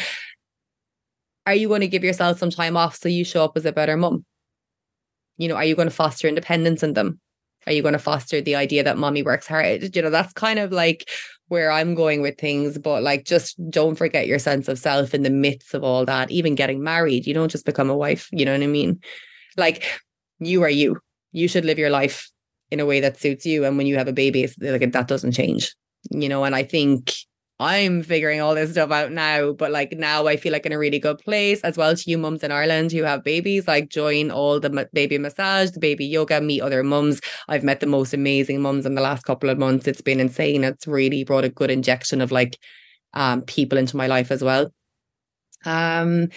[1.45, 3.71] are you going to give yourself some time off so you show up as a
[3.71, 4.23] better mom
[5.37, 7.19] you know are you going to foster independence in them?
[7.67, 9.95] Are you going to foster the idea that mommy works hard?
[9.95, 11.09] You know that's kind of like
[11.51, 15.23] where I'm going with things, but like just don't forget your sense of self in
[15.23, 16.31] the midst of all that.
[16.31, 19.01] Even getting married, you don't just become a wife, you know what I mean?
[19.57, 19.83] Like
[20.39, 21.01] you are you.
[21.33, 22.31] You should live your life
[22.71, 23.65] in a way that suits you.
[23.65, 25.75] And when you have a baby, like that doesn't change,
[26.09, 26.45] you know.
[26.45, 27.11] And I think
[27.61, 30.79] I'm figuring all this stuff out now, but like now I feel like in a
[30.79, 34.31] really good place as well to you mums in Ireland who have babies, like join
[34.31, 37.21] all the baby massage, the baby yoga, meet other mums.
[37.47, 39.87] I've met the most amazing mums in the last couple of months.
[39.87, 40.63] It's been insane.
[40.63, 42.57] It's really brought a good injection of like
[43.13, 44.71] um people into my life as well.
[45.63, 46.29] Um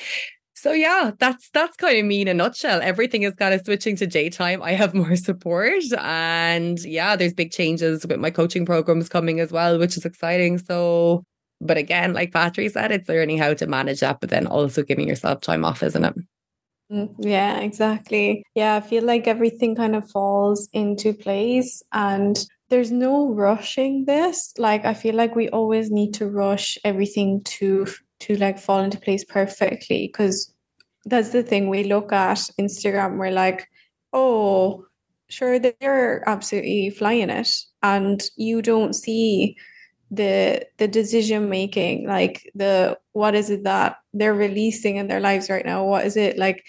[0.64, 2.80] so yeah, that's that's kind of me in a nutshell.
[2.80, 4.62] Everything is kind of switching to daytime.
[4.62, 9.52] I have more support, and yeah, there's big changes with my coaching programs coming as
[9.52, 10.56] well, which is exciting.
[10.56, 11.22] So,
[11.60, 15.06] but again, like Patri said, it's learning how to manage that, but then also giving
[15.06, 16.14] yourself time off, isn't it?
[16.90, 18.42] Mm, yeah, exactly.
[18.54, 22.38] Yeah, I feel like everything kind of falls into place and
[22.70, 24.54] there's no rushing this.
[24.56, 27.86] Like I feel like we always need to rush everything to
[28.20, 30.53] to like fall into place perfectly because
[31.06, 33.68] that's the thing we look at Instagram, we're like,
[34.12, 34.86] oh,
[35.28, 37.48] sure, they're absolutely flying it.
[37.82, 39.56] And you don't see
[40.10, 45.50] the the decision making, like the what is it that they're releasing in their lives
[45.50, 45.84] right now?
[45.84, 46.64] What is it like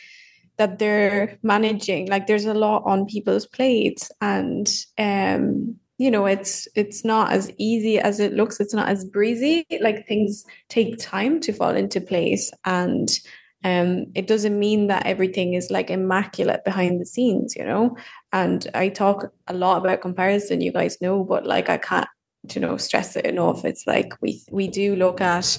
[0.58, 2.08] that they're managing?
[2.08, 4.67] Like there's a lot on people's plates and
[4.98, 9.65] um you know it's it's not as easy as it looks it's not as breezy
[9.80, 13.19] like things take time to fall into place and
[13.65, 17.97] um, it doesn't mean that everything is like immaculate behind the scenes, you know.
[18.32, 22.08] And I talk a lot about comparison, you guys know, but like I can't,
[22.54, 23.65] you know, stress it enough.
[23.65, 25.58] It's like we we do look at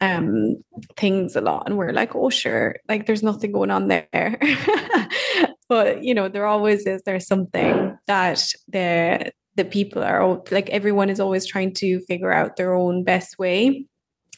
[0.00, 0.56] um
[0.96, 4.38] things a lot and we're like, oh sure, like there's nothing going on there.
[5.68, 11.10] but you know, there always is there's something that the the people are like everyone
[11.10, 13.84] is always trying to figure out their own best way.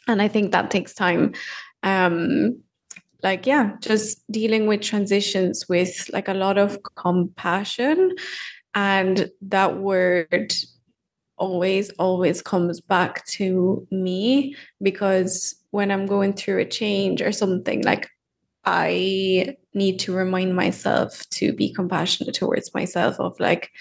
[0.09, 1.35] And I think that takes time.
[1.85, 2.65] Um
[3.27, 8.15] like yeah just dealing with transitions with like a lot of compassion
[8.77, 10.53] and that word
[11.37, 17.83] always always comes back to me because when i'm going through a change or something
[17.83, 18.09] like
[18.65, 23.73] i need to remind myself to be compassionate towards myself of like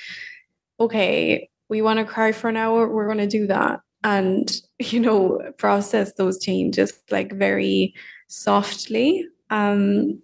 [0.80, 5.00] okay we want to cry for an hour we're going to do that and you
[5.00, 7.94] know process those changes like very
[8.28, 9.28] softly.
[9.50, 10.22] Um,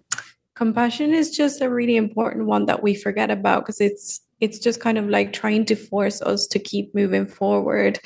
[0.56, 4.80] compassion is just a really important one that we forget about because it's it's just
[4.80, 8.00] kind of like trying to force us to keep moving forward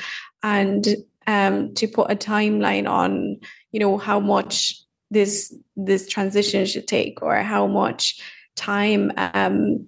[0.43, 0.95] and
[1.27, 3.39] um, to put a timeline on
[3.71, 8.19] you know how much this this transition should take or how much
[8.55, 9.87] time um,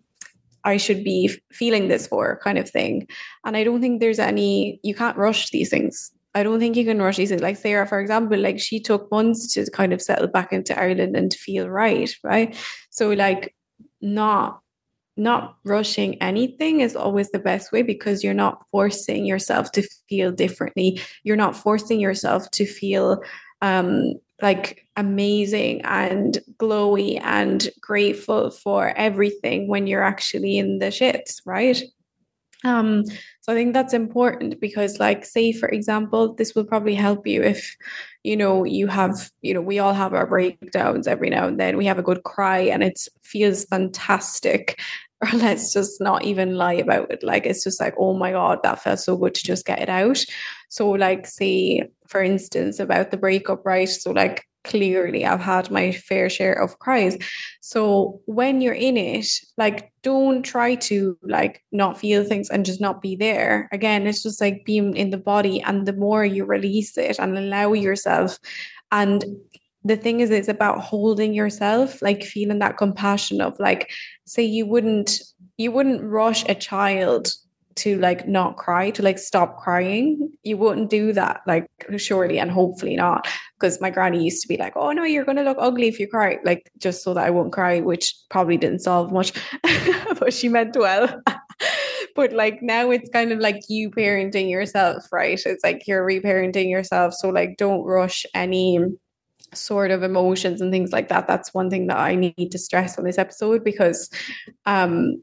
[0.63, 3.07] I should be feeling this for kind of thing.
[3.45, 6.11] And I don't think there's any you can't rush these things.
[6.37, 7.31] I don't think you can rush these.
[7.31, 11.15] Like Sarah, for example, like she took months to kind of settle back into Ireland
[11.15, 12.55] and feel right, right?
[12.91, 13.55] So like
[14.01, 14.61] not
[15.19, 20.31] not rushing anything is always the best way because you're not forcing yourself to feel
[20.31, 21.01] differently.
[21.23, 23.23] You're not forcing yourself to feel
[23.63, 31.41] um like amazing and glowy and grateful for everything when you're actually in the shits,
[31.47, 31.81] right?
[32.63, 33.05] Um,
[33.41, 37.43] so I think that's important because, like, say for example, this will probably help you
[37.43, 37.75] if
[38.23, 41.77] you know you have you know we all have our breakdowns every now and then.
[41.77, 44.79] We have a good cry and it feels fantastic.
[45.19, 47.23] Or let's just not even lie about it.
[47.23, 49.89] Like it's just like oh my god that felt so good to just get it
[49.89, 50.23] out.
[50.69, 53.89] So like say for instance about the breakup right?
[53.89, 57.17] So like clearly I've had my fair share of cries.
[57.61, 62.81] So when you're in it, like don't try to like not feel things and just
[62.81, 63.69] not be there.
[63.71, 67.37] Again, it's just like being in the body and the more you release it and
[67.37, 68.37] allow yourself
[68.91, 69.25] and
[69.83, 73.89] the thing is it's about holding yourself like feeling that compassion of like
[74.25, 75.21] say you wouldn't
[75.57, 77.29] you wouldn't rush a child
[77.77, 80.31] to like not cry, to like stop crying.
[80.43, 83.27] You wouldn't do that, like surely and hopefully not.
[83.59, 86.07] Because my granny used to be like, oh no, you're gonna look ugly if you
[86.07, 89.33] cry, like just so that I won't cry, which probably didn't solve much,
[90.19, 91.21] but she meant well.
[92.15, 95.39] but like now it's kind of like you parenting yourself, right?
[95.45, 97.13] It's like you're reparenting yourself.
[97.13, 98.79] So like don't rush any
[99.53, 102.97] sort of emotions and things like that that's one thing that i need to stress
[102.97, 104.09] on this episode because
[104.65, 105.21] um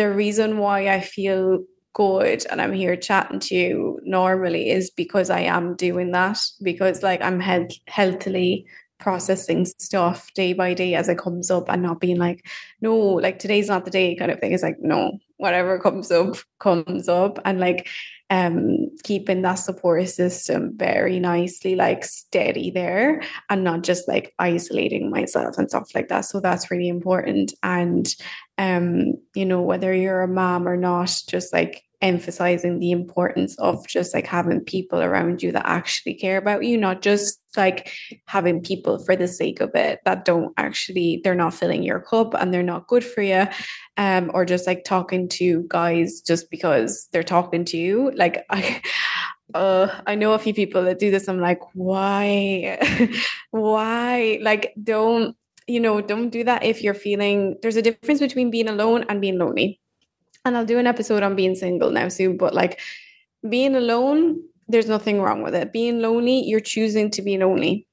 [0.00, 5.28] the reason why I feel good and I'm here chatting to you normally is because
[5.28, 8.64] I am doing that because like I'm health- healthily
[8.98, 12.46] processing stuff day by day as it comes up and not being like
[12.80, 14.52] no like today's not the day kind of thing.
[14.52, 17.38] It's like no whatever comes up comes up.
[17.44, 17.86] And like
[18.30, 25.10] um keeping that support system very nicely like steady there and not just like isolating
[25.10, 26.20] myself and stuff like that.
[26.22, 27.52] So that's really important.
[27.62, 28.06] And
[28.58, 33.86] um you know whether you're a mom or not just like emphasizing the importance of
[33.86, 37.92] just like having people around you that actually care about you, not just like
[38.26, 42.34] having people for the sake of it that don't actually they're not filling your cup
[42.34, 43.46] and they're not good for you.
[43.96, 48.12] Um, or just like talking to guys just because they're talking to you.
[48.14, 48.82] Like I
[49.54, 51.28] uh I know a few people that do this.
[51.28, 52.78] I'm like, why?
[53.50, 54.38] why?
[54.40, 55.36] Like, don't
[55.66, 59.20] you know, don't do that if you're feeling there's a difference between being alone and
[59.20, 59.80] being lonely
[60.44, 62.80] and I'll do an episode on being single now soon, but like
[63.48, 65.72] being alone, there's nothing wrong with it.
[65.72, 67.86] Being lonely, you're choosing to be lonely.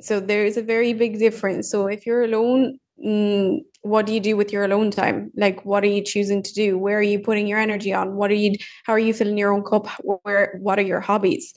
[0.00, 1.70] So there is a very big difference.
[1.70, 5.30] So if you're alone, mm, what do you do with your alone time?
[5.36, 6.78] Like, what are you choosing to do?
[6.78, 8.14] Where are you putting your energy on?
[8.14, 8.56] What are you?
[8.84, 9.88] How are you filling your own cup?
[10.22, 10.58] Where?
[10.60, 11.54] What are your hobbies?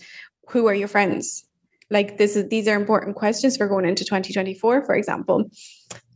[0.50, 1.46] Who are your friends?
[1.90, 5.50] Like this is these are important questions for going into 2024, for example.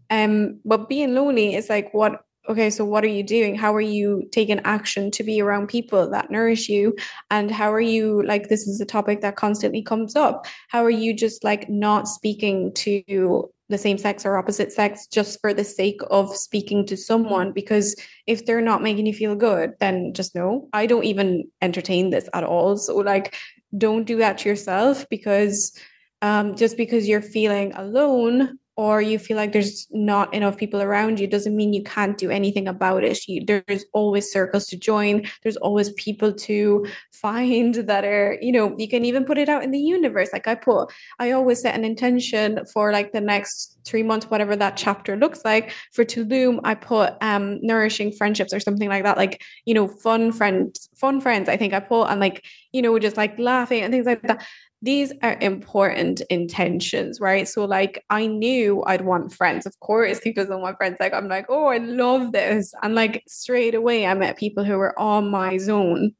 [0.09, 3.55] Um, but being lonely is like what okay, so what are you doing?
[3.55, 6.95] How are you taking action to be around people that nourish you?
[7.29, 10.45] And how are you, like, this is a topic that constantly comes up.
[10.69, 15.41] How are you just like not speaking to the same sex or opposite sex just
[15.41, 17.51] for the sake of speaking to someone?
[17.51, 20.69] Because if they're not making you feel good, then just no.
[20.73, 22.77] I don't even entertain this at all.
[22.77, 23.35] So, like,
[23.77, 25.77] don't do that to yourself because
[26.21, 31.19] um, just because you're feeling alone or you feel like there's not enough people around
[31.19, 33.27] you doesn't mean you can't do anything about it.
[33.27, 35.25] You, there's always circles to join.
[35.41, 39.63] There's always people to find that are you know you can even put it out
[39.63, 40.29] in the universe.
[40.31, 44.55] Like i put i always set an intention for like the next three months whatever
[44.55, 49.17] that chapter looks like for tulum i put um nourishing friendships or something like that.
[49.17, 52.97] Like you know fun friends fun friends i think i put and like you know
[52.99, 54.45] just like laughing and things like that
[54.81, 57.47] these are important intentions, right?
[57.47, 59.65] So, like, I knew I'd want friends.
[59.65, 60.97] Of course, people don't want friends.
[60.99, 62.73] Like, I'm like, oh, I love this.
[62.83, 66.13] And like, straight away, I met people who were on my zone.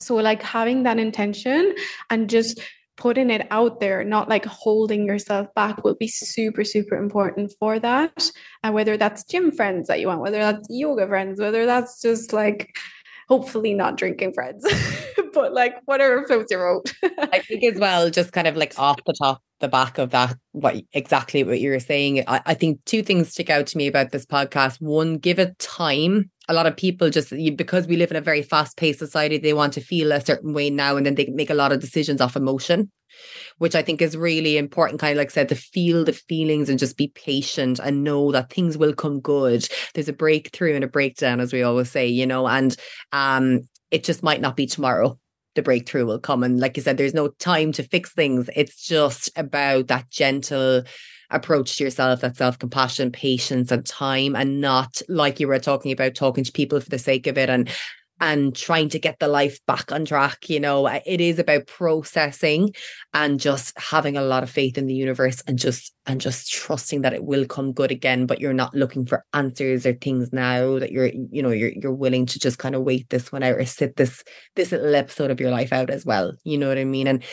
[0.00, 1.74] So, like, having that intention
[2.10, 2.60] and just
[2.98, 7.78] putting it out there, not like holding yourself back, will be super, super important for
[7.78, 8.30] that.
[8.62, 12.32] And whether that's gym friends that you want, whether that's yoga friends, whether that's just
[12.32, 12.76] like,
[13.32, 14.62] hopefully not drinking friends,
[15.32, 16.92] but like whatever floats your boat.
[17.32, 20.36] I think as well, just kind of like off the top, the back of that,
[20.50, 22.24] what exactly what you were saying.
[22.28, 24.82] I, I think two things stick out to me about this podcast.
[24.82, 26.30] One, give it time.
[26.48, 29.54] A lot of people just because we live in a very fast paced society, they
[29.54, 32.20] want to feel a certain way now, and then they make a lot of decisions
[32.20, 32.90] off emotion
[33.58, 35.00] which I think is really important.
[35.00, 38.32] Kind of like I said, to feel the feelings and just be patient and know
[38.32, 39.68] that things will come good.
[39.94, 42.76] There's a breakthrough and a breakdown, as we always say, you know, and
[43.12, 45.18] um, it just might not be tomorrow.
[45.54, 46.42] The breakthrough will come.
[46.42, 48.48] And like you said, there's no time to fix things.
[48.56, 50.84] It's just about that gentle
[51.32, 55.92] approach to yourself, that self compassion, patience, and time, and not like you were talking
[55.92, 57.68] about talking to people for the sake of it and
[58.22, 60.48] and trying to get the life back on track.
[60.48, 62.72] You know, it is about processing
[63.12, 67.02] and just having a lot of faith in the universe and just and just trusting
[67.02, 68.26] that it will come good again.
[68.26, 71.92] But you're not looking for answers or things now that you're, you know, you're you're
[71.92, 74.22] willing to just kind of wait this one out or sit this
[74.54, 76.32] this little episode of your life out as well.
[76.44, 77.08] You know what I mean?
[77.08, 77.24] And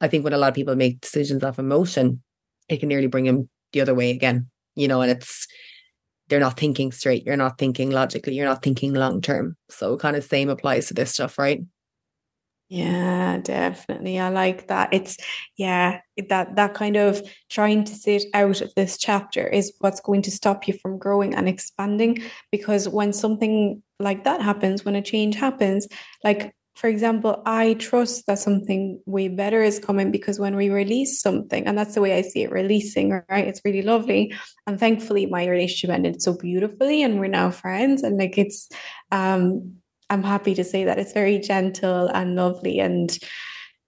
[0.00, 2.22] I think when a lot of people make decisions off emotion,
[2.70, 5.46] it can nearly bring them the other way again, you know, and it's,
[6.28, 7.26] they're not thinking straight.
[7.26, 8.34] You're not thinking logically.
[8.34, 9.56] You're not thinking long term.
[9.68, 11.62] So kind of same applies to this stuff, right?
[12.68, 14.20] Yeah, definitely.
[14.20, 14.94] I like that.
[14.94, 15.16] It's
[15.56, 15.98] yeah,
[16.28, 20.30] that that kind of trying to sit out of this chapter is what's going to
[20.30, 25.34] stop you from growing and expanding because when something like that happens, when a change
[25.34, 25.88] happens,
[26.22, 31.20] like for example, I trust that something way better is coming because when we release
[31.20, 33.46] something, and that's the way I see it, releasing, right?
[33.46, 34.32] It's really lovely.
[34.66, 38.02] And thankfully my relationship ended so beautifully and we're now friends.
[38.02, 38.70] And like it's
[39.12, 39.74] um
[40.08, 43.16] I'm happy to say that it's very gentle and lovely and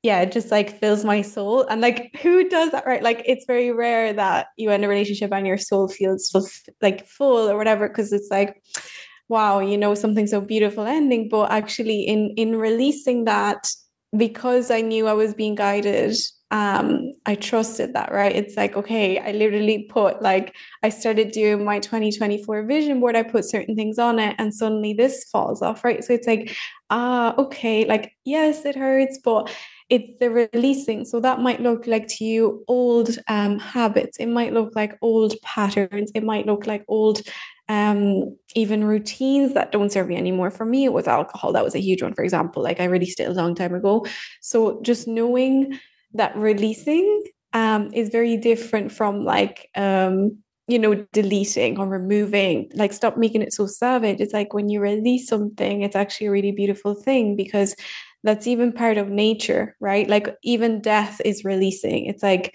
[0.03, 1.63] yeah, it just like fills my soul.
[1.63, 3.03] And like, who does that, right?
[3.03, 6.31] Like, it's very rare that you end a relationship and your soul feels
[6.81, 8.61] like full or whatever, because it's like,
[9.29, 11.29] wow, you know, something so beautiful ending.
[11.29, 13.69] But actually, in in releasing that,
[14.17, 16.17] because I knew I was being guided
[16.53, 18.37] um, I trusted that, right?
[18.37, 23.23] It's like, okay, I literally put like, I started doing my 2024 vision board, I
[23.23, 26.05] put certain things on it, and suddenly this falls off, right?
[26.05, 26.55] So it's like,
[26.91, 29.51] ah, okay, like, yes, it hurts, but
[29.89, 31.07] it's the releasing.
[31.07, 35.33] So that might look like to you old um, habits, it might look like old
[35.43, 37.23] patterns, it might look like old
[37.73, 40.51] um even routines that don't serve me anymore.
[40.51, 41.53] For me it was alcohol.
[41.53, 42.15] That was a huge one.
[42.15, 44.07] For example like i released it a long time ago.
[44.41, 45.79] So just knowing
[46.15, 47.07] that releasing
[47.55, 50.37] um, is very different from like um,
[50.69, 52.71] you know deleting or removing.
[52.75, 54.21] Like stop making it so savage.
[54.21, 57.75] It's like when you release something it's actually a really beautiful thing because
[58.25, 60.09] that's even part of nature right?
[60.09, 62.07] Like even death is releasing.
[62.07, 62.55] It's like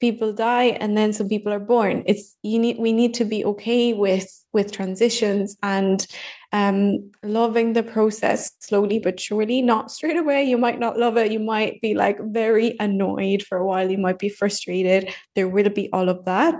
[0.00, 2.02] people die and then some people are born.
[2.06, 6.06] It's you need we need to be okay with with transitions and
[6.52, 10.44] um loving the process slowly but surely not straight away.
[10.44, 11.30] You might not love it.
[11.32, 13.90] You might be like very annoyed for a while.
[13.90, 15.14] You might be frustrated.
[15.34, 16.54] There will be all of that.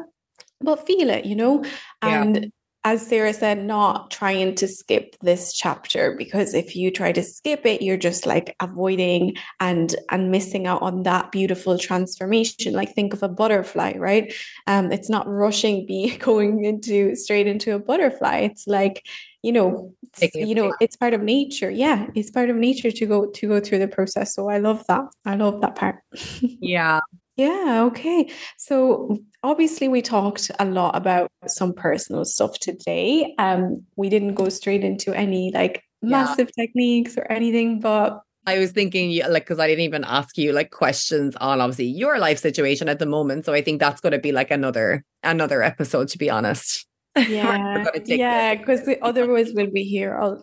[0.61, 1.65] But feel it you know?
[2.03, 2.49] And yeah
[2.85, 7.67] as Sarah said, not trying to skip this chapter because if you try to skip
[7.67, 12.73] it, you're just like avoiding and and missing out on that beautiful transformation.
[12.73, 14.33] Like think of a butterfly, right?
[14.67, 18.39] Um, it's not rushing be going into straight into a butterfly.
[18.39, 19.07] It's like,
[19.43, 19.95] you know,
[20.35, 21.71] you know, it's part of nature.
[21.71, 24.35] Yeah, it's part of nature to go to go through the process.
[24.35, 25.05] So I love that.
[25.27, 25.97] I love that part.
[26.41, 27.01] yeah.
[27.41, 28.31] Yeah, okay.
[28.59, 33.35] So obviously we talked a lot about some personal stuff today.
[33.39, 36.65] Um we didn't go straight into any like massive yeah.
[36.65, 40.71] techniques or anything, but I was thinking, like, because I didn't even ask you like
[40.71, 43.45] questions on obviously your life situation at the moment.
[43.45, 46.87] So I think that's going to be like another another episode, to be honest.
[47.29, 50.41] Yeah, yeah, because otherwise we'll be here all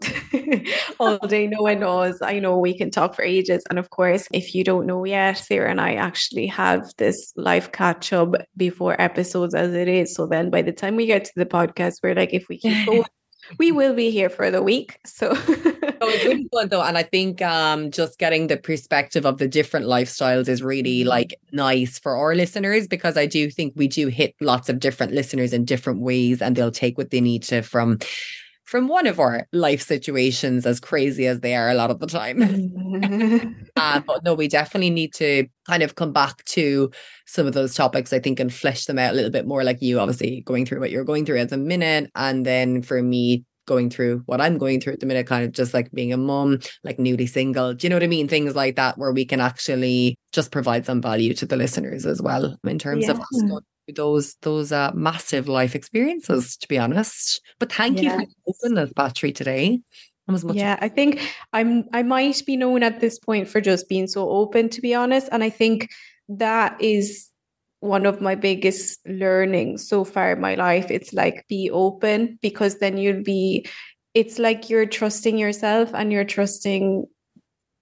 [0.99, 1.47] all day.
[1.47, 2.21] No one knows.
[2.21, 5.33] I know we can talk for ages, and of course, if you don't know yet,
[5.33, 10.13] Sarah and I actually have this live catch up before episodes as it is.
[10.13, 12.85] So then, by the time we get to the podcast, we're like, if we keep
[12.85, 13.05] going,
[13.57, 14.99] we will be here for the week.
[15.05, 16.81] So, so it's really fun though.
[16.81, 21.09] And I think um, just getting the perspective of the different lifestyles is really mm-hmm.
[21.09, 25.13] like nice for our listeners because I do think we do hit lots of different
[25.13, 27.99] listeners in different ways and they'll take what they need to from
[28.67, 32.05] from one of our life situations, as crazy as they are a lot of the
[32.05, 32.41] time.
[33.77, 36.91] uh, but no, we definitely need to kind of come back to
[37.25, 39.63] some of those topics, I think, and flesh them out a little bit more.
[39.63, 42.11] Like you, obviously, going through what you're going through at the minute.
[42.13, 45.51] And then for me, going through what I'm going through at the minute, kind of
[45.51, 47.75] just like being a mom, like newly single.
[47.75, 48.27] Do you know what I mean?
[48.27, 52.21] Things like that, where we can actually just provide some value to the listeners as
[52.21, 53.11] well in terms yeah.
[53.11, 53.61] of us going
[53.95, 58.19] those those uh, massive life experiences to be honest but thank yes.
[58.19, 59.79] you for opening this battery today
[60.51, 61.21] yeah i think
[61.53, 64.93] i'm i might be known at this point for just being so open to be
[64.93, 65.87] honest and i think
[66.27, 67.26] that is
[67.79, 70.89] one of my biggest learnings so far in my life.
[70.89, 73.67] It's like be open because then you'll be
[74.13, 77.05] it's like you're trusting yourself and you're trusting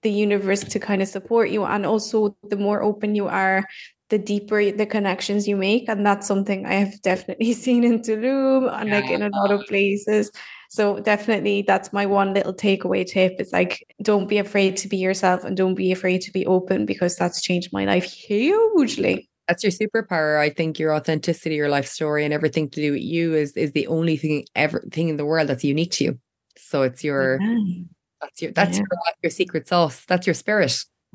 [0.02, 3.64] the universe to kind of support you and also the more open you are
[4.10, 8.72] the deeper the connections you make and that's something i have definitely seen in tulum
[8.78, 9.00] and yeah.
[9.00, 10.30] like in a lot of places.
[10.68, 13.34] So definitely that's my one little takeaway tip.
[13.38, 16.86] It's like don't be afraid to be yourself and don't be afraid to be open
[16.86, 21.86] because that's changed my life hugely that's your superpower i think your authenticity your life
[21.86, 25.24] story and everything to do with you is is the only thing everything in the
[25.24, 26.18] world that's unique to you
[26.56, 27.82] so it's your yeah.
[28.20, 28.84] that's your that's yeah.
[28.90, 30.70] your, your secret sauce that's your spirit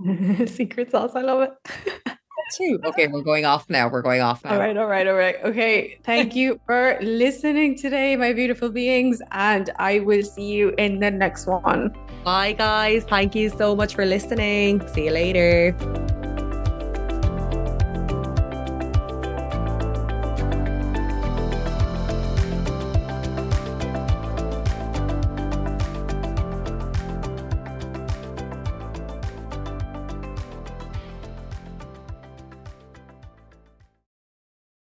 [0.47, 2.11] secret sauce i love it
[2.51, 2.79] too.
[2.83, 3.87] Okay, we're going off now.
[3.87, 4.53] We're going off now.
[4.53, 5.35] All right, all right, all right.
[5.43, 5.99] Okay.
[6.03, 9.21] Thank you for listening today, my beautiful beings.
[9.31, 11.95] And I will see you in the next one.
[12.23, 13.03] Bye, guys.
[13.05, 14.85] Thank you so much for listening.
[14.89, 16.20] See you later.